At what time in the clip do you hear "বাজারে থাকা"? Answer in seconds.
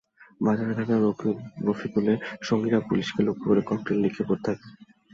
0.41-0.95